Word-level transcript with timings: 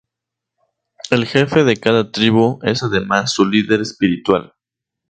El 1.11 1.27
jefe 1.27 1.63
de 1.63 1.77
cada 1.77 2.11
tribu 2.11 2.57
es 2.63 2.81
además 2.81 3.31
su 3.33 3.45
líder 3.45 3.81
espiritual. 3.81 4.55